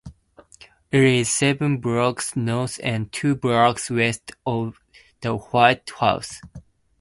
It 0.91 1.03
is 1.03 1.29
seven 1.29 1.77
blocks 1.77 2.35
north 2.35 2.79
and 2.81 3.11
two 3.11 3.35
blocks 3.35 3.91
west 3.91 4.31
of 4.47 4.81
the 5.21 5.35
White 5.35 5.87
House. 5.99 6.41